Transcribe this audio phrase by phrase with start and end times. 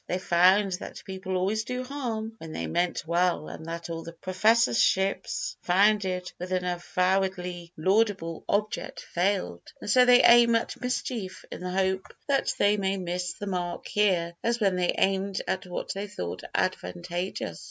[0.07, 4.13] They found that people always did harm when they meant well and that all the
[4.13, 11.69] professorships founded with an avowedly laudable object failed, so they aim at mischief in the
[11.69, 16.07] hope that they may miss the mark here as when they aimed at what they
[16.07, 17.59] thought advantageous.